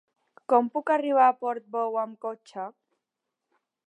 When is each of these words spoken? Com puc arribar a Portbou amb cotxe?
Com 0.51 0.69
puc 0.77 0.89
arribar 0.95 1.27
a 1.31 1.35
Portbou 1.43 1.99
amb 2.05 2.17
cotxe? 2.27 2.65